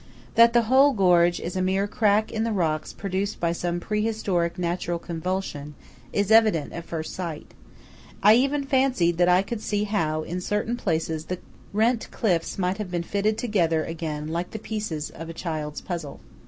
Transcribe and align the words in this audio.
That 0.33 0.53
the 0.53 0.63
whole 0.63 0.93
gorge 0.93 1.39
is 1.39 1.55
a 1.55 1.61
mere 1.61 1.85
crack 1.85 2.31
in 2.31 2.43
the 2.43 2.51
rocks 2.51 2.91
produced 2.91 3.39
by 3.39 3.51
some 3.51 3.79
pre 3.79 4.01
historic 4.01 4.57
natural 4.57 4.97
convulsion, 4.97 5.75
is 6.11 6.31
evident 6.31 6.73
at 6.73 6.85
first 6.85 7.13
sight. 7.13 7.51
I 8.23 8.33
even 8.33 8.63
fancied 8.63 9.19
that 9.19 9.29
I 9.29 9.43
could 9.43 9.61
see 9.61 9.83
how 9.83 10.23
in 10.23 10.41
certain 10.41 10.75
places 10.75 11.25
the 11.25 11.37
rent 11.71 12.07
cliffs 12.09 12.57
might 12.57 12.79
have 12.79 12.89
been 12.89 13.03
fitted 13.03 13.37
together 13.37 13.83
again, 13.85 14.27
like 14.29 14.49
the 14.49 14.57
pieces 14.57 15.11
of 15.11 15.29
a 15.29 15.33
child's 15.37 15.81
puzzle. 15.81 16.19